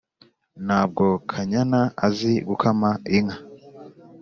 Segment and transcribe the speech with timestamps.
[0.65, 3.37] ntabwo kanyana azi gukama inka